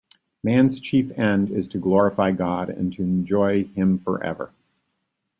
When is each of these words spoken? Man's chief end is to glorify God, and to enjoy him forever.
Man's 0.43 0.79
chief 0.79 1.11
end 1.11 1.51
is 1.51 1.67
to 1.67 1.77
glorify 1.77 2.31
God, 2.31 2.71
and 2.71 2.91
to 2.93 3.03
enjoy 3.03 3.65
him 3.65 3.99
forever. 3.99 4.51